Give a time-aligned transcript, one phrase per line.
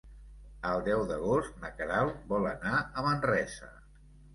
[0.69, 3.75] El deu d'agost na Queralt vol anar a Manresa.